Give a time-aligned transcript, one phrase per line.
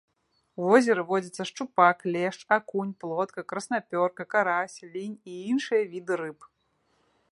[0.61, 6.39] У возеры водзяцца шчупак, лешч, акунь, плотка, краснапёрка, карась, лінь і іншыя віды рыб.